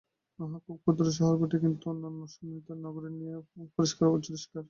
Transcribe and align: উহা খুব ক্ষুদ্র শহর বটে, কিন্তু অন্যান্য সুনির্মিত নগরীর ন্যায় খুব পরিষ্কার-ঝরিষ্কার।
উহা 0.39 0.57
খুব 0.65 0.77
ক্ষুদ্র 0.83 1.05
শহর 1.17 1.35
বটে, 1.41 1.57
কিন্তু 1.63 1.83
অন্যান্য 1.91 2.21
সুনির্মিত 2.33 2.67
নগরীর 2.85 3.13
ন্যায় 3.17 3.39
খুব 3.49 3.65
পরিষ্কার-ঝরিষ্কার। 3.75 4.59